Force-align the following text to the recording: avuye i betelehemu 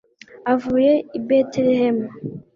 avuye 0.53 0.93
i 1.17 1.19
betelehemu 1.27 2.05